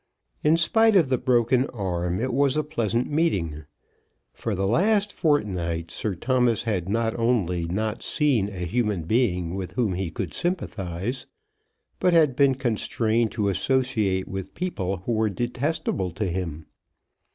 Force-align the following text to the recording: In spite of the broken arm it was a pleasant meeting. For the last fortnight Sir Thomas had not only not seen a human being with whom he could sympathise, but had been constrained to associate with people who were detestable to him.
In 0.41 0.57
spite 0.57 0.95
of 0.95 1.09
the 1.09 1.19
broken 1.19 1.67
arm 1.67 2.19
it 2.19 2.33
was 2.33 2.57
a 2.57 2.63
pleasant 2.63 3.07
meeting. 3.11 3.65
For 4.33 4.55
the 4.55 4.65
last 4.65 5.13
fortnight 5.13 5.91
Sir 5.91 6.15
Thomas 6.15 6.63
had 6.63 6.89
not 6.89 7.15
only 7.19 7.65
not 7.65 8.01
seen 8.01 8.49
a 8.49 8.65
human 8.65 9.03
being 9.03 9.53
with 9.53 9.73
whom 9.73 9.93
he 9.93 10.09
could 10.09 10.33
sympathise, 10.33 11.27
but 11.99 12.13
had 12.13 12.35
been 12.35 12.55
constrained 12.55 13.31
to 13.33 13.47
associate 13.49 14.27
with 14.27 14.55
people 14.55 15.03
who 15.05 15.11
were 15.11 15.29
detestable 15.29 16.09
to 16.13 16.25
him. 16.25 16.65